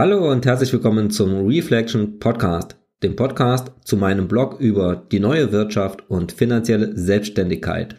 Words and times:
Hallo 0.00 0.30
und 0.32 0.46
herzlich 0.46 0.72
willkommen 0.72 1.10
zum 1.10 1.46
Reflection 1.46 2.18
Podcast, 2.20 2.74
dem 3.02 3.16
Podcast 3.16 3.70
zu 3.84 3.98
meinem 3.98 4.28
Blog 4.28 4.58
über 4.58 4.96
die 4.96 5.20
neue 5.20 5.52
Wirtschaft 5.52 6.08
und 6.08 6.32
finanzielle 6.32 6.96
Selbstständigkeit. 6.96 7.96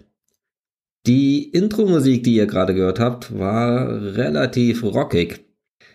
Die 1.05 1.43
Intro-Musik, 1.51 2.23
die 2.23 2.33
ihr 2.33 2.47
gerade 2.47 2.73
gehört 2.73 2.99
habt, 2.99 3.37
war 3.37 4.15
relativ 4.15 4.81
rockig. 4.81 5.45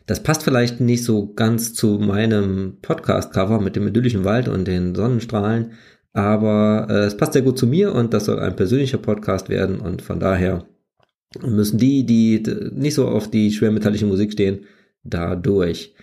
Das 0.07 0.23
passt 0.23 0.45
vielleicht 0.45 0.81
nicht 0.81 1.03
so 1.03 1.35
ganz 1.35 1.75
zu 1.75 1.99
meinem 1.99 2.79
Podcast-Cover 2.83 3.61
mit 3.61 3.75
dem 3.75 3.89
idyllischen 3.89 4.23
Wald 4.23 4.47
und 4.47 4.69
den 4.69 4.95
Sonnenstrahlen, 4.95 5.73
aber 6.13 6.87
äh, 6.89 7.07
es 7.07 7.17
passt 7.17 7.33
sehr 7.33 7.43
gut 7.43 7.59
zu 7.59 7.67
mir 7.67 7.93
und 7.93 8.15
das 8.15 8.27
soll 8.27 8.39
ein 8.39 8.55
persönlicher 8.55 8.99
Podcast 8.99 9.49
werden 9.49 9.81
und 9.81 10.03
von 10.03 10.21
daher 10.21 10.69
müssen 11.43 11.79
die, 11.79 12.07
die 12.07 12.45
nicht 12.71 12.95
so 12.95 13.09
auf 13.09 13.29
die 13.29 13.51
schwermetallische 13.51 14.07
Musik 14.07 14.31
stehen, 14.31 14.61
dadurch. 15.09 15.95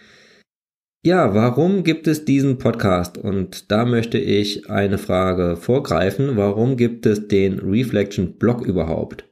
Ja, 1.06 1.36
warum 1.36 1.84
gibt 1.84 2.08
es 2.08 2.24
diesen 2.24 2.58
Podcast? 2.58 3.18
Und 3.18 3.72
da 3.72 3.84
möchte 3.84 4.18
ich 4.18 4.70
eine 4.70 4.98
Frage 4.98 5.58
vorgreifen. 5.58 6.38
Warum 6.38 6.78
gibt 6.78 7.06
es 7.06 7.28
den 7.28 7.60
Reflection 7.60 8.38
Blog 8.38 8.66
überhaupt? 8.66 9.26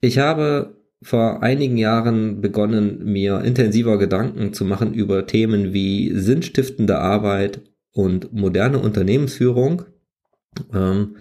Ich 0.00 0.18
habe 0.18 0.76
vor 1.02 1.42
einigen 1.42 1.76
Jahren 1.76 2.40
begonnen, 2.40 3.04
mir 3.04 3.40
intensiver 3.40 3.98
Gedanken 3.98 4.52
zu 4.52 4.64
machen 4.64 4.94
über 4.94 5.26
Themen 5.26 5.72
wie 5.72 6.12
sinnstiftende 6.14 6.98
Arbeit 6.98 7.62
und 7.92 8.32
moderne 8.32 8.78
Unternehmensführung. 8.78 9.82
Ähm, 10.72 11.16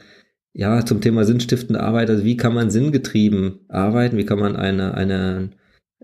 ja, 0.54 0.86
zum 0.86 1.02
Thema 1.02 1.24
sinnstiftende 1.24 1.82
Arbeit, 1.82 2.10
also 2.10 2.24
wie 2.24 2.38
kann 2.38 2.54
man 2.54 2.70
sinngetrieben 2.70 3.62
arbeiten? 3.70 4.18
Wie 4.18 4.26
kann 4.26 4.40
man 4.40 4.56
eine, 4.56 4.94
eine 4.94 5.50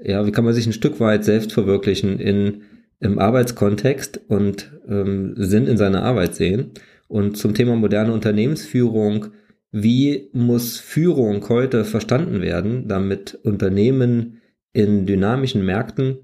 ja, 0.02 0.26
wie 0.26 0.32
kann 0.32 0.46
man 0.46 0.54
sich 0.54 0.66
ein 0.66 0.74
Stück 0.74 1.00
weit 1.00 1.26
selbst 1.26 1.52
verwirklichen 1.52 2.20
in, 2.20 2.64
im 3.00 3.20
Arbeitskontext 3.20 4.22
und 4.28 4.72
ähm, 4.88 5.34
Sinn 5.38 5.68
in 5.68 5.78
seiner 5.78 6.04
Arbeit 6.04 6.36
sehen. 6.36 6.72
Und 7.08 7.38
zum 7.38 7.54
Thema 7.54 7.76
moderne 7.76 8.14
Unternehmensführung, 8.14 9.28
wie 9.72 10.30
muss 10.34 10.78
Führung 10.78 11.48
heute 11.50 11.86
verstanden 11.86 12.42
werden, 12.42 12.88
damit 12.88 13.40
Unternehmen 13.44 14.42
in 14.74 15.06
dynamischen 15.06 15.66
Märkten 15.66 16.18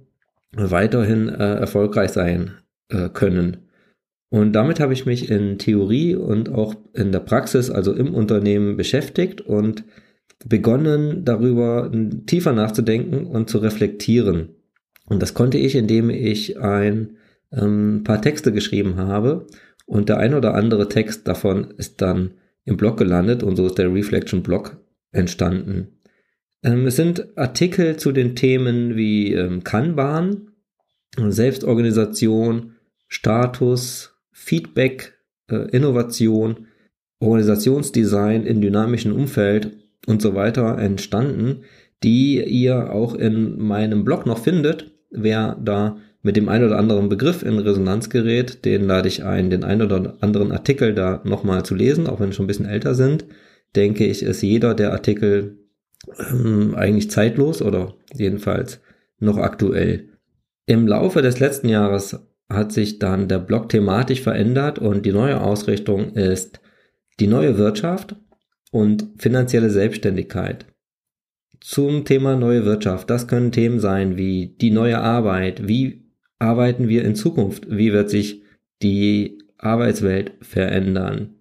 weiterhin 0.55 1.29
äh, 1.29 1.55
erfolgreich 1.55 2.11
sein 2.11 2.51
äh, 2.89 3.09
können. 3.09 3.57
Und 4.29 4.53
damit 4.53 4.79
habe 4.79 4.93
ich 4.93 5.05
mich 5.05 5.29
in 5.29 5.59
Theorie 5.59 6.15
und 6.15 6.49
auch 6.49 6.75
in 6.93 7.11
der 7.11 7.19
Praxis, 7.19 7.69
also 7.69 7.93
im 7.93 8.13
Unternehmen 8.15 8.77
beschäftigt 8.77 9.41
und 9.41 9.83
begonnen, 10.45 11.25
darüber 11.25 11.91
tiefer 12.25 12.53
nachzudenken 12.53 13.25
und 13.25 13.49
zu 13.49 13.59
reflektieren. 13.59 14.49
Und 15.05 15.21
das 15.21 15.33
konnte 15.33 15.57
ich, 15.57 15.75
indem 15.75 16.09
ich 16.09 16.59
ein 16.59 17.17
ähm, 17.51 18.01
paar 18.03 18.21
Texte 18.21 18.51
geschrieben 18.51 18.97
habe. 18.97 19.47
Und 19.85 20.09
der 20.09 20.17
ein 20.17 20.33
oder 20.33 20.55
andere 20.55 20.87
Text 20.87 21.27
davon 21.27 21.71
ist 21.77 22.01
dann 22.01 22.31
im 22.65 22.77
Blog 22.77 22.97
gelandet 22.97 23.43
und 23.43 23.57
so 23.57 23.65
ist 23.65 23.77
der 23.77 23.93
Reflection 23.93 24.41
Blog 24.41 24.77
entstanden. 25.11 25.99
Ähm, 26.63 26.87
es 26.87 26.95
sind 26.95 27.37
Artikel 27.37 27.97
zu 27.97 28.11
den 28.11 28.35
Themen 28.35 28.95
wie 28.95 29.33
ähm, 29.33 29.63
Kanban, 29.63 30.51
Selbstorganisation, 31.17 32.75
Status, 33.07 34.15
Feedback, 34.31 35.13
äh, 35.49 35.69
Innovation, 35.69 36.67
Organisationsdesign 37.19 38.45
in 38.45 38.61
dynamischen 38.61 39.11
Umfeld 39.11 39.77
und 40.07 40.21
so 40.21 40.35
weiter 40.35 40.77
entstanden, 40.77 41.63
die 42.03 42.43
ihr 42.43 42.91
auch 42.91 43.15
in 43.15 43.59
meinem 43.59 44.03
Blog 44.03 44.25
noch 44.25 44.39
findet. 44.39 44.91
Wer 45.09 45.57
da 45.63 45.97
mit 46.21 46.37
dem 46.37 46.49
einen 46.49 46.65
oder 46.65 46.77
anderen 46.77 47.09
Begriff 47.09 47.43
in 47.43 47.59
Resonanz 47.59 48.09
gerät, 48.09 48.65
den 48.65 48.87
lade 48.87 49.07
ich 49.07 49.23
ein, 49.23 49.49
den 49.49 49.63
einen 49.63 49.81
oder 49.81 50.15
anderen 50.21 50.51
Artikel 50.51 50.93
da 50.93 51.21
nochmal 51.23 51.63
zu 51.63 51.75
lesen, 51.75 52.07
auch 52.07 52.19
wenn 52.19 52.31
sie 52.31 52.35
schon 52.35 52.45
ein 52.45 52.47
bisschen 52.47 52.65
älter 52.65 52.95
sind. 52.95 53.25
Denke 53.75 54.05
ich, 54.05 54.23
ist 54.23 54.41
jeder 54.41 54.73
der 54.73 54.91
Artikel 54.91 55.57
ähm, 56.31 56.75
eigentlich 56.75 57.09
zeitlos 57.09 57.61
oder 57.61 57.95
jedenfalls 58.13 58.81
noch 59.19 59.37
aktuell. 59.37 60.09
Im 60.65 60.87
Laufe 60.87 61.21
des 61.21 61.39
letzten 61.39 61.69
Jahres 61.69 62.19
hat 62.49 62.71
sich 62.71 62.99
dann 62.99 63.27
der 63.27 63.39
Blog 63.39 63.69
thematisch 63.69 64.21
verändert 64.21 64.79
und 64.79 65.05
die 65.05 65.11
neue 65.11 65.41
Ausrichtung 65.41 66.13
ist 66.13 66.61
die 67.19 67.27
neue 67.27 67.57
Wirtschaft 67.57 68.15
und 68.73 69.07
finanzielle 69.17 69.69
Selbstständigkeit. 69.69 70.65
Zum 71.59 72.05
Thema 72.05 72.35
neue 72.35 72.65
Wirtschaft. 72.65 73.09
Das 73.09 73.27
können 73.27 73.51
Themen 73.51 73.79
sein 73.79 74.17
wie 74.17 74.55
die 74.59 74.71
neue 74.71 74.99
Arbeit. 74.99 75.67
Wie 75.67 76.09
arbeiten 76.39 76.89
wir 76.89 77.05
in 77.05 77.15
Zukunft? 77.15 77.67
Wie 77.69 77.93
wird 77.93 78.09
sich 78.09 78.41
die 78.81 79.37
Arbeitswelt 79.59 80.33
verändern? 80.41 81.35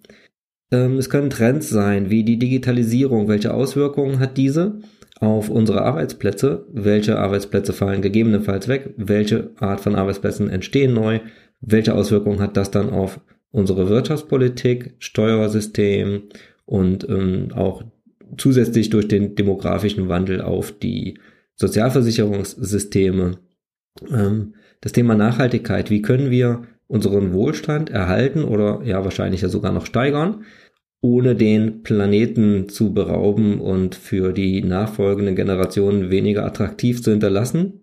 Ähm, 0.71 0.99
es 0.99 1.09
können 1.09 1.31
Trends 1.31 1.71
sein 1.71 2.11
wie 2.11 2.23
die 2.23 2.39
Digitalisierung. 2.39 3.29
Welche 3.29 3.55
Auswirkungen 3.55 4.21
hat 4.21 4.37
diese 4.37 4.81
auf 5.19 5.49
unsere 5.49 5.83
Arbeitsplätze? 5.83 6.67
Welche 6.71 7.19
Arbeitsplätze 7.19 7.73
fallen 7.73 8.03
gegebenenfalls 8.03 8.69
weg? 8.69 8.93
Welche 8.99 9.53
Art 9.57 9.81
von 9.81 9.95
Arbeitsplätzen 9.95 10.51
entstehen 10.51 10.93
neu? 10.93 11.21
Welche 11.63 11.95
Auswirkungen 11.95 12.41
hat 12.41 12.59
das 12.59 12.71
dann 12.71 12.91
auf 12.91 13.21
unsere 13.51 13.89
Wirtschaftspolitik, 13.89 14.95
Steuersystem 14.99 16.25
und 16.73 17.07
ähm, 17.07 17.49
auch 17.55 17.85
zusätzlich 18.39 18.89
durch 18.89 19.07
den 19.07 19.35
demografischen 19.35 20.09
Wandel 20.09 20.41
auf 20.41 20.73
die 20.73 21.19
Sozialversicherungssysteme. 21.55 23.37
Ähm, 24.11 24.55
das 24.81 24.93
Thema 24.93 25.15
Nachhaltigkeit, 25.15 25.91
wie 25.91 26.01
können 26.01 26.31
wir 26.31 26.63
unseren 26.87 27.35
Wohlstand 27.35 27.91
erhalten 27.91 28.43
oder 28.43 28.81
ja 28.87 29.05
wahrscheinlich 29.05 29.43
ja 29.43 29.51
sogar 29.51 29.71
noch 29.71 29.85
steigern, 29.85 30.45
ohne 31.03 31.37
den 31.37 31.83
Planeten 31.83 32.71
zu 32.71 32.95
berauben 32.95 33.61
und 33.61 33.95
für 33.95 34.33
die 34.33 34.63
nachfolgenden 34.63 35.37
Generationen 35.37 36.09
weniger 36.11 36.47
attraktiv 36.47 37.03
zu 37.03 37.11
hinterlassen? 37.11 37.83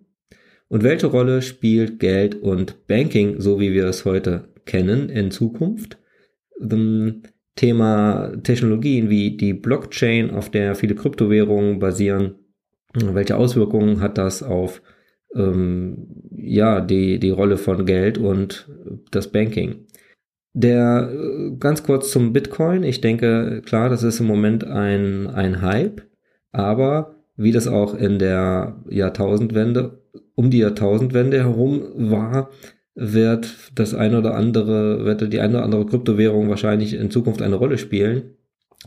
Und 0.66 0.82
welche 0.82 1.06
Rolle 1.06 1.42
spielt 1.42 2.00
Geld 2.00 2.34
und 2.34 2.88
Banking, 2.88 3.40
so 3.40 3.60
wie 3.60 3.72
wir 3.72 3.86
es 3.86 4.04
heute 4.04 4.48
kennen, 4.64 5.10
in 5.10 5.30
Zukunft? 5.30 5.96
Thema 7.60 8.32
Technologien 8.42 9.10
wie 9.10 9.36
die 9.36 9.52
Blockchain, 9.52 10.30
auf 10.30 10.48
der 10.48 10.74
viele 10.74 10.94
Kryptowährungen 10.94 11.78
basieren. 11.78 12.36
Welche 12.94 13.36
Auswirkungen 13.36 14.00
hat 14.00 14.16
das 14.16 14.42
auf 14.42 14.80
ähm, 15.34 16.08
ja, 16.34 16.80
die, 16.80 17.20
die 17.20 17.28
Rolle 17.28 17.58
von 17.58 17.84
Geld 17.84 18.16
und 18.16 18.66
das 19.10 19.30
Banking? 19.30 19.84
Der 20.54 21.10
äh, 21.12 21.54
ganz 21.58 21.82
kurz 21.82 22.10
zum 22.10 22.32
Bitcoin. 22.32 22.82
Ich 22.82 23.02
denke, 23.02 23.60
klar, 23.62 23.90
das 23.90 24.04
ist 24.04 24.20
im 24.20 24.26
Moment 24.26 24.64
ein, 24.64 25.26
ein 25.26 25.60
Hype, 25.60 26.00
aber 26.52 27.14
wie 27.36 27.52
das 27.52 27.68
auch 27.68 27.92
in 27.94 28.18
der 28.18 28.82
Jahrtausendwende, 28.88 30.00
um 30.34 30.48
die 30.50 30.60
Jahrtausendwende 30.60 31.36
herum 31.40 31.82
war, 32.10 32.48
wird 33.00 33.56
das 33.74 33.94
eine 33.94 34.18
oder 34.18 34.34
andere, 34.34 35.06
wird 35.06 35.32
die 35.32 35.40
eine 35.40 35.54
oder 35.56 35.64
andere 35.64 35.86
Kryptowährung 35.86 36.50
wahrscheinlich 36.50 36.92
in 36.92 37.10
Zukunft 37.10 37.40
eine 37.40 37.56
Rolle 37.56 37.78
spielen. 37.78 38.34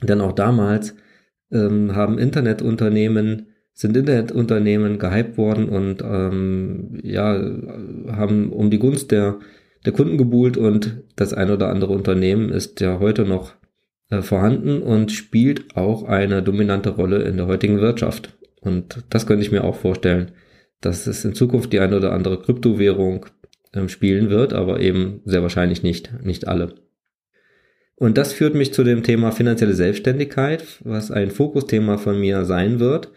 Denn 0.04 0.21
auch 0.21 0.33
damals 0.33 0.95
ähm, 1.51 1.95
haben 1.95 2.19
Internetunternehmen, 2.19 3.48
sind 3.74 3.98
Internetunternehmen 3.98 5.00
gehypt 5.00 5.38
worden 5.38 5.68
und 5.68 6.04
ähm, 6.04 7.00
ja, 7.01 7.33
haben 8.12 8.51
um 8.51 8.69
die 8.69 8.77
Gunst 8.77 9.10
der, 9.12 9.39
der 9.83 9.94
Kunden 9.94 10.19
gebuhlt 10.19 10.57
und 10.57 11.01
das 11.16 11.33
eine 11.33 11.54
oder 11.54 11.69
andere 11.69 11.94
Unternehmen 11.94 12.50
ist 12.50 12.81
ja 12.81 13.00
heute 13.00 13.25
noch 13.25 13.54
äh, 14.09 14.21
vorhanden 14.21 14.83
und 14.83 15.12
spielt 15.12 15.75
auch 15.75 16.04
eine 16.04 16.44
dominante 16.44 16.92
Rolle 16.92 17.24
in 17.24 17.38
der 17.38 17.48
heutigen 17.48 17.80
Wirtschaft. 17.81 18.38
Und 18.62 19.04
das 19.09 19.25
könnte 19.25 19.44
ich 19.44 19.51
mir 19.51 19.63
auch 19.63 19.75
vorstellen, 19.75 20.31
dass 20.81 21.07
es 21.07 21.25
in 21.25 21.33
Zukunft 21.33 21.74
die 21.74 21.80
eine 21.80 21.98
oder 21.98 22.12
andere 22.12 22.39
Kryptowährung 22.39 23.25
spielen 23.88 24.30
wird, 24.30 24.54
aber 24.54 24.80
eben 24.80 25.22
sehr 25.25 25.42
wahrscheinlich 25.42 25.84
nicht, 25.84 26.12
nicht 26.24 26.48
alle. 26.48 26.75
Und 27.96 28.18
das 28.18 28.34
führt 28.34 28.56
mich 28.56 28.74
zu 28.74 28.84
dem 28.84 29.04
Thema 29.04 29.31
finanzielle 29.31 29.74
Selbstständigkeit, 29.74 30.64
was 30.84 31.12
ein 31.12 31.31
Fokusthema 31.31 31.98
von 31.98 32.20
mir 32.20 32.46
sein 32.46 32.80
wird. 32.80 33.12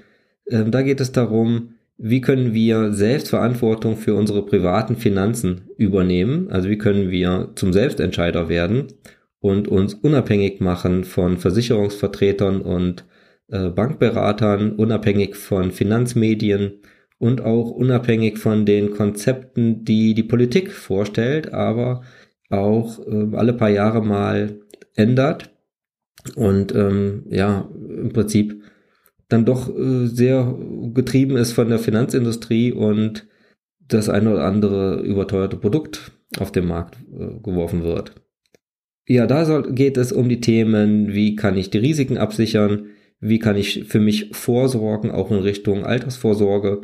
Ähm, 0.49 0.70
da 0.70 0.82
geht 0.82 1.00
es 1.00 1.12
darum, 1.12 1.75
wie 1.99 2.20
können 2.20 2.53
wir 2.53 2.93
Selbstverantwortung 2.93 3.97
für 3.97 4.14
unsere 4.14 4.44
privaten 4.44 4.97
Finanzen 4.97 5.70
übernehmen? 5.79 6.50
Also 6.50 6.69
wie 6.69 6.79
können 6.79 7.11
wir 7.11 7.52
zum 7.55 7.73
Selbstentscheider 7.73 8.49
werden 8.49 8.88
und 9.41 9.67
uns 9.67 9.94
unabhängig 9.94 10.61
machen 10.61 11.05
von 11.05 11.38
Versicherungsvertretern 11.38 12.61
und 12.61 13.05
äh, 13.49 13.70
Bankberatern, 13.70 14.73
unabhängig 14.73 15.37
von 15.37 15.73
Finanzmedien 15.73 16.81
und 17.18 17.40
auch 17.40 17.70
unabhängig 17.70 18.38
von 18.38 18.66
den 18.66 18.90
Konzepten, 18.90 19.84
die 19.84 20.14
die 20.14 20.22
Politik 20.22 20.72
vorstellt, 20.72 21.52
aber 21.52 22.02
auch 22.50 22.98
äh, 23.06 23.34
alle 23.36 23.54
paar 23.54 23.70
Jahre 23.70 24.04
mal 24.04 24.60
ändert 24.94 25.50
und 26.34 26.74
ähm, 26.74 27.24
ja, 27.30 27.68
im 27.74 28.12
Prinzip 28.12 28.62
dann 29.28 29.44
doch 29.44 29.68
äh, 29.68 30.06
sehr 30.06 30.56
getrieben 30.92 31.36
ist 31.36 31.52
von 31.52 31.68
der 31.68 31.78
Finanzindustrie 31.78 32.72
und 32.72 33.26
das 33.88 34.08
eine 34.08 34.32
oder 34.32 34.44
andere 34.44 35.00
überteuerte 35.00 35.56
Produkt 35.56 36.12
auf 36.38 36.52
den 36.52 36.66
Markt 36.66 36.96
äh, 37.12 37.40
geworfen 37.42 37.82
wird. 37.82 38.14
Ja, 39.08 39.26
da 39.26 39.44
soll, 39.44 39.72
geht 39.72 39.96
es 39.96 40.12
um 40.12 40.28
die 40.28 40.40
Themen, 40.40 41.12
wie 41.12 41.36
kann 41.36 41.56
ich 41.56 41.70
die 41.70 41.78
Risiken 41.78 42.18
absichern, 42.18 42.88
wie 43.20 43.38
kann 43.38 43.56
ich 43.56 43.84
für 43.84 44.00
mich 44.00 44.30
vorsorgen, 44.32 45.10
auch 45.10 45.30
in 45.30 45.38
Richtung 45.38 45.84
Altersvorsorge, 45.84 46.82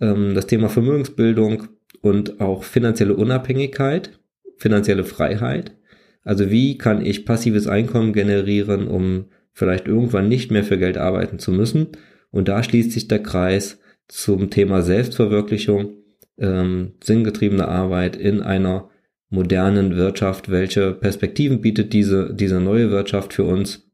ähm, 0.00 0.34
das 0.34 0.46
Thema 0.46 0.68
Vermögensbildung 0.68 1.68
und 2.02 2.40
auch 2.40 2.64
finanzielle 2.64 3.14
Unabhängigkeit, 3.14 4.18
finanzielle 4.56 5.04
Freiheit. 5.04 5.76
Also 6.22 6.50
wie 6.50 6.76
kann 6.76 7.04
ich 7.04 7.24
passives 7.24 7.66
Einkommen 7.66 8.12
generieren, 8.12 8.88
um 8.88 9.26
vielleicht 9.52 9.86
irgendwann 9.86 10.28
nicht 10.28 10.50
mehr 10.50 10.64
für 10.64 10.78
Geld 10.78 10.96
arbeiten 10.96 11.38
zu 11.38 11.52
müssen. 11.52 11.88
Und 12.30 12.48
da 12.48 12.62
schließt 12.62 12.92
sich 12.92 13.08
der 13.08 13.22
Kreis 13.22 13.78
zum 14.08 14.50
Thema 14.50 14.82
Selbstverwirklichung, 14.82 15.94
ähm, 16.38 16.92
sinngetriebene 17.02 17.68
Arbeit 17.68 18.16
in 18.16 18.40
einer 18.40 18.90
modernen 19.28 19.96
Wirtschaft. 19.96 20.50
Welche 20.50 20.92
Perspektiven 20.92 21.60
bietet 21.60 21.92
diese, 21.92 22.34
diese 22.34 22.60
neue 22.60 22.90
Wirtschaft 22.90 23.32
für 23.32 23.44
uns? 23.44 23.90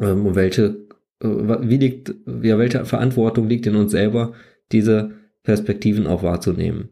Ähm, 0.00 0.26
und 0.26 0.34
welche, 0.34 0.86
wie 1.24 1.76
liegt, 1.76 2.14
ja, 2.42 2.58
welche 2.58 2.84
Verantwortung 2.84 3.48
liegt 3.48 3.66
in 3.66 3.76
uns 3.76 3.92
selber, 3.92 4.32
diese 4.72 5.12
Perspektiven 5.42 6.06
auch 6.06 6.22
wahrzunehmen? 6.22 6.90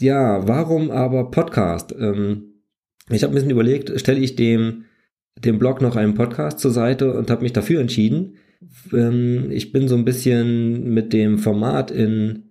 Ja, 0.00 0.46
warum 0.46 0.90
aber 0.90 1.30
Podcast? 1.30 1.94
Ähm, 1.98 2.62
ich 3.10 3.22
habe 3.22 3.32
ein 3.32 3.34
bisschen 3.34 3.50
überlegt, 3.50 3.98
stelle 3.98 4.20
ich 4.20 4.36
dem, 4.36 4.84
dem 5.42 5.58
Blog 5.58 5.80
noch 5.80 5.96
einen 5.96 6.14
Podcast 6.14 6.58
zur 6.58 6.70
Seite 6.70 7.14
und 7.14 7.30
habe 7.30 7.42
mich 7.42 7.52
dafür 7.52 7.80
entschieden. 7.80 8.36
Ähm, 8.92 9.50
ich 9.50 9.72
bin 9.72 9.88
so 9.88 9.96
ein 9.96 10.04
bisschen 10.04 10.92
mit 10.92 11.12
dem 11.12 11.38
Format 11.38 11.90
in 11.90 12.50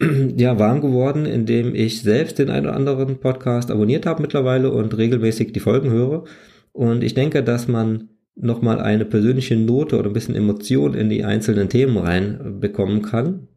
ja, 0.36 0.58
warm 0.58 0.80
geworden, 0.80 1.26
indem 1.26 1.74
ich 1.74 2.02
selbst 2.02 2.38
den 2.38 2.50
einen 2.50 2.66
oder 2.66 2.76
anderen 2.76 3.18
Podcast 3.18 3.70
abonniert 3.70 4.06
habe 4.06 4.22
mittlerweile 4.22 4.70
und 4.70 4.96
regelmäßig 4.96 5.52
die 5.52 5.60
Folgen 5.60 5.90
höre. 5.90 6.24
Und 6.72 7.02
ich 7.02 7.14
denke, 7.14 7.42
dass 7.42 7.68
man 7.68 8.10
nochmal 8.40 8.80
eine 8.80 9.04
persönliche 9.04 9.56
Note 9.56 9.98
oder 9.98 10.10
ein 10.10 10.12
bisschen 10.12 10.34
Emotion 10.34 10.94
in 10.94 11.08
die 11.08 11.24
einzelnen 11.24 11.68
Themen 11.68 11.96
reinbekommen 11.96 13.02
kann. 13.02 13.48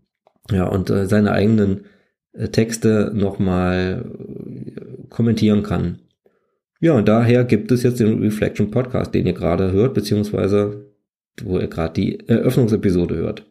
Ja, 0.51 0.65
und 0.65 0.89
äh, 0.89 1.05
seine 1.05 1.31
eigenen 1.31 1.85
äh, 2.33 2.49
Texte 2.49 3.11
nochmal 3.13 4.05
äh, 4.05 5.07
kommentieren 5.09 5.63
kann. 5.63 5.99
Ja, 6.79 6.93
und 6.93 7.07
daher 7.07 7.43
gibt 7.43 7.71
es 7.71 7.83
jetzt 7.83 7.99
den 7.99 8.19
Reflection 8.19 8.71
Podcast, 8.71 9.13
den 9.13 9.27
ihr 9.27 9.33
gerade 9.33 9.71
hört, 9.71 9.93
beziehungsweise 9.93 10.87
wo 11.43 11.59
ihr 11.59 11.67
gerade 11.67 11.93
die 11.93 12.27
Eröffnungsepisode 12.27 13.15
hört. 13.15 13.45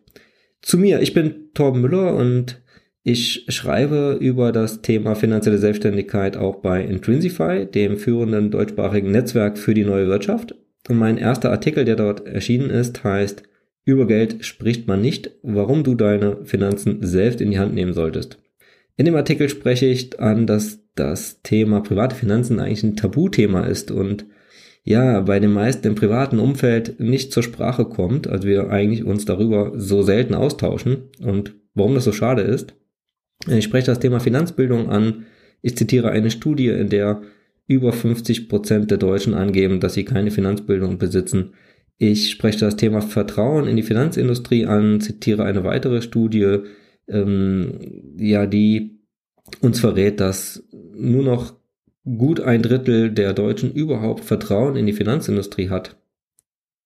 Zu 0.63 0.79
mir, 0.79 1.01
ich 1.01 1.15
bin 1.15 1.51
Torben 1.55 1.81
Müller 1.81 2.15
und 2.15 2.61
ich 3.03 3.47
schreibe 3.49 4.19
über 4.21 4.53
das 4.53 4.83
Thema 4.83 5.15
finanzielle 5.15 5.59
Selbstständigkeit 5.59 6.37
auch 6.37 6.57
bei 6.57 6.85
Intrinsify, 6.85 7.65
dem 7.65 7.97
führenden 7.97 8.51
deutschsprachigen 8.51 9.11
Netzwerk 9.11 9.59
für 9.59 9.73
die 9.73 9.85
neue 9.85 10.09
Wirtschaft. 10.09 10.55
Und 10.89 10.97
mein 10.97 11.19
erster 11.19 11.51
Artikel, 11.51 11.85
der 11.85 11.97
dort 11.97 12.27
erschienen 12.27 12.71
ist, 12.71 13.05
heißt 13.05 13.43
Über 13.85 14.07
Geld 14.07 14.45
spricht 14.45 14.87
man 14.87 15.01
nicht, 15.01 15.33
warum 15.43 15.85
du 15.85 15.95
deine 15.95 16.45
Finanzen 16.45 16.99
selbst 17.03 17.41
in 17.41 17.51
die 17.51 17.59
Hand 17.59 17.75
nehmen 17.75 17.93
solltest. 17.93 18.39
In 18.97 19.07
dem 19.07 19.17
Artikel 19.17 19.49
spreche 19.49 19.87
ich 19.87 20.21
an, 20.21 20.47
dass 20.47 20.81
das 20.95 21.43
Thema 21.43 21.81
private 21.81 22.15
Finanzen 22.15 22.61
eigentlich 22.61 22.83
ein 22.83 22.97
Tabuthema 22.97 23.65
ist 23.65 23.91
und 23.91 24.27
ja, 24.83 25.21
bei 25.21 25.39
den 25.41 25.53
meisten 25.53 25.87
im 25.87 25.95
privaten 25.95 26.39
Umfeld 26.39 27.01
nicht 27.01 27.33
zur 27.33 27.43
Sprache 27.43 27.85
kommt, 27.85 28.27
also 28.27 28.49
wir 28.49 28.71
eigentlich 28.71 29.05
uns 29.05 29.25
darüber 29.25 29.73
so 29.77 30.03
selten 30.03 30.35
austauschen 30.35 31.11
und 31.23 31.55
warum 31.75 31.95
das 31.95 32.05
so 32.05 32.13
schade 32.13 32.43
ist. 32.43 32.75
Ich 33.47 33.65
spreche 33.65 33.87
das 33.87 34.01
Thema 34.01 34.21
Finanzbildung 34.21 34.89
an. 34.89 35.27
Ich 35.63 35.77
zitiere 35.77 36.11
eine 36.11 36.31
Studie, 36.31 36.69
in 36.69 36.89
der 36.89 37.23
über 37.71 37.93
50 37.93 38.49
Prozent 38.49 38.91
der 38.91 38.99
Deutschen 38.99 39.33
angeben, 39.33 39.79
dass 39.79 39.95
sie 39.95 40.05
keine 40.05 40.33
Finanzbildung 40.33 40.99
besitzen. 40.99 41.55
Ich 41.99 42.33
spreche 42.33 42.59
das 42.59 42.75
Thema 42.75 43.01
Vertrauen 43.01 43.69
in 43.69 43.77
die 43.77 43.85
Finanzindustrie 43.85 44.67
an, 44.67 45.01
zitiere 45.01 45.45
eine 45.45 45.63
weitere 45.63 46.03
Studie, 46.03 46.65
ähm, 47.07 47.79
ja, 48.19 48.47
die 48.47 48.99
uns 49.61 49.79
verrät, 49.79 50.19
dass 50.19 50.65
nur 50.97 51.23
noch 51.23 51.55
gut 52.05 52.41
ein 52.41 52.63
Drittel 52.63 53.13
der 53.13 53.35
Deutschen 53.35 53.73
überhaupt 53.73 54.25
Vertrauen 54.25 54.75
in 54.75 54.87
die 54.87 54.93
Finanzindustrie 54.93 55.69
hat. 55.69 55.97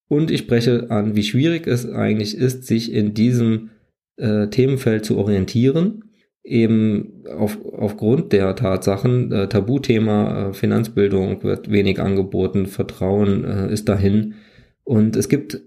Und 0.09 0.31
ich 0.31 0.41
spreche 0.41 0.91
an, 0.91 1.17
wie 1.17 1.23
schwierig 1.23 1.67
es 1.67 1.89
eigentlich 1.89 2.37
ist, 2.37 2.67
sich 2.67 2.93
in 2.93 3.15
diesem 3.15 3.71
äh, 4.19 4.49
Themenfeld 4.49 5.07
zu 5.07 5.17
orientieren, 5.17 6.05
eben 6.45 7.25
auf, 7.27 7.59
aufgrund 7.65 8.33
der 8.33 8.55
Tatsachen, 8.55 9.33
äh, 9.33 9.49
Tabuthema 9.49 10.51
äh, 10.51 10.53
Finanzbildung 10.53 11.43
wird 11.43 11.71
wenig 11.71 12.01
angeboten, 12.01 12.67
Vertrauen 12.67 13.45
äh, 13.45 13.73
ist 13.73 13.89
dahin. 13.89 14.35
Und 14.85 15.17
es 15.17 15.29
gibt 15.29 15.63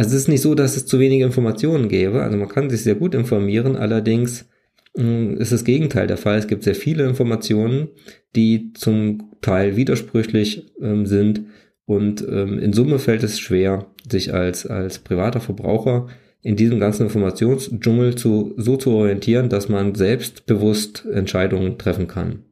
also 0.00 0.16
es 0.16 0.22
ist 0.22 0.28
nicht 0.28 0.40
so, 0.40 0.54
dass 0.54 0.78
es 0.78 0.86
zu 0.86 0.98
wenige 0.98 1.26
Informationen 1.26 1.88
gäbe. 1.88 2.22
Also 2.22 2.38
man 2.38 2.48
kann 2.48 2.70
sich 2.70 2.82
sehr 2.82 2.94
gut 2.94 3.14
informieren. 3.14 3.76
Allerdings 3.76 4.48
äh, 4.96 5.34
ist 5.34 5.52
das 5.52 5.64
Gegenteil 5.64 6.06
der 6.06 6.16
Fall. 6.16 6.38
Es 6.38 6.46
gibt 6.46 6.62
sehr 6.62 6.74
viele 6.74 7.06
Informationen, 7.06 7.88
die 8.34 8.72
zum 8.72 9.32
Teil 9.42 9.76
widersprüchlich 9.76 10.72
ähm, 10.80 11.04
sind. 11.04 11.42
Und 11.84 12.22
ähm, 12.26 12.58
in 12.58 12.72
Summe 12.72 12.98
fällt 12.98 13.22
es 13.24 13.40
schwer, 13.40 13.88
sich 14.10 14.32
als, 14.32 14.66
als 14.66 15.00
privater 15.00 15.40
Verbraucher 15.40 16.06
in 16.42 16.56
diesem 16.56 16.80
ganzen 16.80 17.04
Informationsdschungel 17.04 18.14
zu, 18.14 18.54
so 18.56 18.76
zu 18.76 18.92
orientieren, 18.92 19.48
dass 19.48 19.68
man 19.68 19.94
selbstbewusst 19.94 21.04
Entscheidungen 21.12 21.78
treffen 21.78 22.06
kann. 22.06 22.44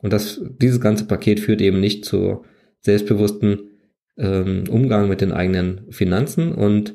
Und 0.00 0.12
das, 0.12 0.40
dieses 0.60 0.80
ganze 0.80 1.04
Paket 1.04 1.40
führt 1.40 1.60
eben 1.60 1.80
nicht 1.80 2.04
zur 2.04 2.44
selbstbewussten 2.80 3.70
ähm, 4.16 4.64
Umgang 4.70 5.08
mit 5.08 5.20
den 5.20 5.32
eigenen 5.32 5.86
Finanzen 5.90 6.52
und 6.52 6.94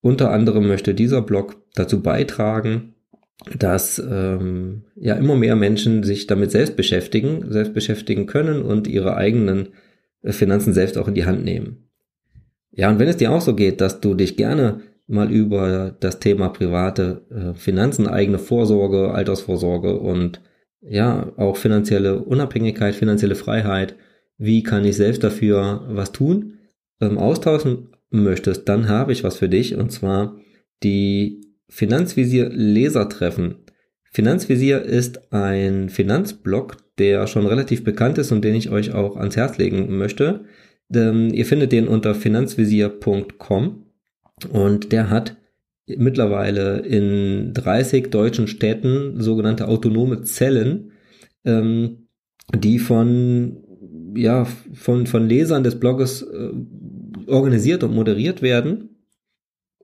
unter 0.00 0.30
anderem 0.30 0.66
möchte 0.66 0.94
dieser 0.94 1.20
Blog 1.22 1.62
dazu 1.74 2.02
beitragen, 2.02 2.94
dass 3.58 3.98
ähm, 3.98 4.84
ja 4.96 5.14
immer 5.14 5.36
mehr 5.36 5.56
Menschen 5.56 6.02
sich 6.02 6.26
damit 6.26 6.50
selbst 6.50 6.76
beschäftigen, 6.76 7.50
selbst 7.50 7.74
beschäftigen 7.74 8.26
können 8.26 8.62
und 8.62 8.86
ihre 8.86 9.16
eigenen 9.16 9.70
äh, 10.22 10.32
Finanzen 10.32 10.72
selbst 10.72 10.98
auch 10.98 11.08
in 11.08 11.14
die 11.14 11.26
Hand 11.26 11.44
nehmen. 11.44 11.88
Ja, 12.72 12.90
und 12.90 12.98
wenn 12.98 13.08
es 13.08 13.16
dir 13.16 13.32
auch 13.32 13.40
so 13.40 13.54
geht, 13.54 13.80
dass 13.80 14.00
du 14.00 14.14
dich 14.14 14.36
gerne 14.36 14.80
mal 15.10 15.30
über 15.30 15.94
das 16.00 16.20
Thema 16.20 16.48
private 16.48 17.22
äh, 17.30 17.54
Finanzen, 17.58 18.06
eigene 18.06 18.38
Vorsorge, 18.38 19.12
Altersvorsorge 19.12 19.98
und 19.98 20.40
ja, 20.80 21.32
auch 21.36 21.56
finanzielle 21.56 22.20
Unabhängigkeit, 22.20 22.94
finanzielle 22.94 23.34
Freiheit 23.34 23.96
wie 24.40 24.62
kann 24.62 24.86
ich 24.86 24.96
selbst 24.96 25.22
dafür 25.22 25.84
was 25.88 26.12
tun, 26.12 26.54
ähm, 27.00 27.18
austauschen 27.18 27.90
möchtest, 28.08 28.68
dann 28.68 28.88
habe 28.88 29.12
ich 29.12 29.22
was 29.22 29.36
für 29.36 29.50
dich 29.50 29.76
und 29.76 29.92
zwar 29.92 30.36
die 30.82 31.42
Finanzvisier 31.68 32.48
Lesertreffen. 32.48 33.56
Finanzvisier 34.10 34.82
ist 34.82 35.32
ein 35.32 35.90
Finanzblog, 35.90 36.78
der 36.98 37.26
schon 37.26 37.46
relativ 37.46 37.84
bekannt 37.84 38.16
ist 38.18 38.32
und 38.32 38.42
den 38.42 38.54
ich 38.54 38.70
euch 38.70 38.92
auch 38.94 39.16
ans 39.16 39.36
Herz 39.36 39.58
legen 39.58 39.96
möchte. 39.98 40.46
Ähm, 40.92 41.32
ihr 41.32 41.44
findet 41.44 41.70
den 41.70 41.86
unter 41.86 42.14
finanzvisier.com 42.14 43.84
und 44.46 44.92
der 44.92 45.10
hat 45.10 45.36
mittlerweile 45.86 46.78
in 46.80 47.52
30 47.54 48.10
deutschen 48.10 48.46
Städten 48.46 49.20
sogenannte 49.20 49.68
autonome 49.68 50.22
Zellen, 50.22 50.92
ähm, 51.44 52.08
die 52.54 52.78
von 52.78 53.64
ja, 54.16 54.44
von, 54.44 55.06
von 55.06 55.28
Lesern 55.28 55.62
des 55.62 55.78
Blogs 55.78 56.22
äh, 56.22 56.50
organisiert 57.26 57.84
und 57.84 57.94
moderiert 57.94 58.42
werden 58.42 58.96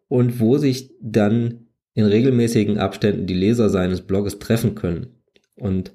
und 0.09 0.41
wo 0.41 0.59
sich 0.59 0.91
dann 1.01 1.67
in 1.95 2.05
regelmäßigen 2.05 2.79
Abständen 2.79 3.27
die 3.27 3.35
Leser 3.35 3.71
seines 3.71 4.03
Blogs 4.03 4.39
treffen 4.39 4.75
können. 4.75 5.07
Und 5.55 5.93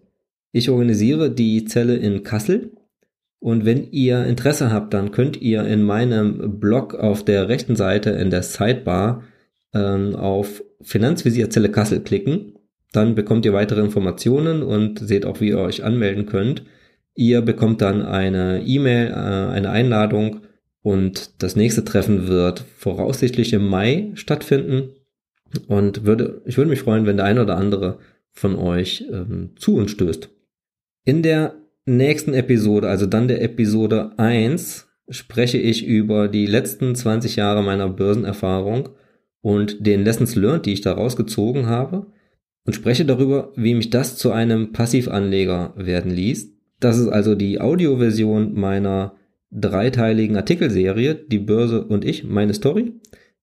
ich 0.51 0.69
organisiere 0.69 1.29
die 1.29 1.65
Zelle 1.65 1.95
in 1.95 2.23
Kassel 2.23 2.71
und 3.41 3.65
wenn 3.65 3.91
ihr 3.91 4.23
Interesse 4.25 4.71
habt, 4.71 4.93
dann 4.93 5.09
könnt 5.09 5.41
ihr 5.41 5.63
in 5.63 5.81
meinem 5.81 6.59
Blog 6.59 6.93
auf 6.93 7.25
der 7.25 7.49
rechten 7.49 7.75
Seite 7.75 8.11
in 8.11 8.29
der 8.29 8.43
Sidebar 8.43 9.23
ähm, 9.73 10.15
auf 10.15 10.63
Finanzvisierzelle 10.81 11.71
Kassel 11.71 12.01
klicken. 12.01 12.53
Dann 12.91 13.15
bekommt 13.15 13.43
ihr 13.45 13.53
weitere 13.53 13.81
Informationen 13.81 14.61
und 14.61 14.99
seht 14.99 15.25
auch, 15.25 15.41
wie 15.41 15.49
ihr 15.49 15.57
euch 15.57 15.83
anmelden 15.83 16.27
könnt. 16.27 16.63
Ihr 17.15 17.41
bekommt 17.41 17.81
dann 17.81 18.03
eine 18.03 18.61
E-Mail, 18.63 19.07
äh, 19.07 19.15
eine 19.15 19.71
Einladung 19.71 20.41
und 20.83 21.41
das 21.41 21.55
nächste 21.55 21.83
Treffen 21.83 22.27
wird 22.27 22.63
voraussichtlich 22.77 23.53
im 23.53 23.67
Mai 23.67 24.11
stattfinden. 24.13 24.89
Und 25.67 26.05
würde, 26.05 26.43
ich 26.45 26.57
würde 26.57 26.69
mich 26.69 26.81
freuen, 26.81 27.07
wenn 27.07 27.17
der 27.17 27.25
ein 27.25 27.39
oder 27.39 27.57
andere 27.57 27.97
von 28.33 28.55
euch 28.55 29.03
ähm, 29.11 29.55
zu 29.55 29.77
uns 29.77 29.89
stößt. 29.89 30.29
In 31.05 31.23
der 31.23 31.55
nächsten 31.97 32.33
Episode, 32.33 32.89
also 32.89 33.05
dann 33.05 33.27
der 33.27 33.41
Episode 33.41 34.11
1, 34.17 34.87
spreche 35.09 35.57
ich 35.57 35.85
über 35.85 36.27
die 36.27 36.45
letzten 36.45 36.95
20 36.95 37.35
Jahre 37.35 37.63
meiner 37.63 37.89
Börsenerfahrung 37.89 38.89
und 39.41 39.85
den 39.85 40.03
Lessons 40.03 40.35
learned, 40.35 40.65
die 40.65 40.73
ich 40.73 40.81
daraus 40.81 41.15
gezogen 41.15 41.67
habe. 41.67 42.07
und 42.63 42.73
spreche 42.73 43.05
darüber, 43.05 43.51
wie 43.55 43.73
mich 43.73 43.89
das 43.89 44.17
zu 44.17 44.31
einem 44.31 44.71
Passivanleger 44.71 45.73
werden 45.75 46.11
ließ. 46.11 46.53
Das 46.79 46.99
ist 46.99 47.07
also 47.07 47.33
die 47.33 47.59
Audioversion 47.59 48.53
meiner 48.53 49.15
dreiteiligen 49.49 50.37
Artikelserie, 50.37 51.15
die 51.15 51.39
Börse 51.39 51.83
und 51.83 52.05
ich, 52.05 52.23
meine 52.23 52.53
Story, 52.53 52.93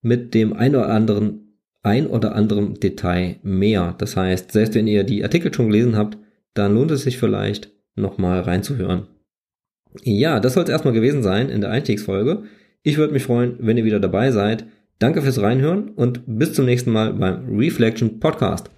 mit 0.02 0.34
dem 0.34 0.52
ein 0.52 0.76
oder 0.76 0.88
anderen, 0.90 1.56
ein 1.82 2.06
oder 2.06 2.36
anderen 2.36 2.74
Detail 2.74 3.40
mehr. 3.42 3.96
Das 3.98 4.16
heißt, 4.16 4.52
selbst 4.52 4.74
wenn 4.74 4.86
ihr 4.86 5.02
die 5.02 5.24
Artikel 5.24 5.52
schon 5.52 5.66
gelesen 5.66 5.96
habt, 5.96 6.16
dann 6.54 6.74
lohnt 6.74 6.92
es 6.92 7.02
sich 7.02 7.18
vielleicht 7.18 7.72
nochmal 7.98 8.40
reinzuhören. 8.40 9.06
Ja, 10.02 10.40
das 10.40 10.54
soll 10.54 10.64
es 10.64 10.70
erstmal 10.70 10.94
gewesen 10.94 11.22
sein 11.22 11.48
in 11.48 11.60
der 11.60 11.70
Einstiegsfolge. 11.70 12.44
Ich 12.82 12.98
würde 12.98 13.12
mich 13.12 13.24
freuen, 13.24 13.56
wenn 13.58 13.76
ihr 13.76 13.84
wieder 13.84 14.00
dabei 14.00 14.30
seid. 14.30 14.64
Danke 14.98 15.22
fürs 15.22 15.40
Reinhören 15.40 15.90
und 15.90 16.22
bis 16.26 16.54
zum 16.54 16.64
nächsten 16.64 16.90
Mal 16.90 17.12
beim 17.14 17.56
Reflection 17.56 18.20
Podcast. 18.20 18.70